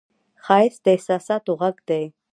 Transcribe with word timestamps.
ښایست 0.45 0.79
د 0.83 0.85
احساساتو 0.95 1.51
غږ 1.61 1.77
دی 1.89 2.03